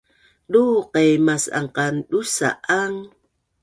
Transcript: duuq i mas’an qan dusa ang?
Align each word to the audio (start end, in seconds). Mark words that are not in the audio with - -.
duuq 0.51 0.93
i 1.05 1.07
mas’an 1.27 1.67
qan 1.75 1.95
dusa 2.09 2.49
ang? 2.79 2.97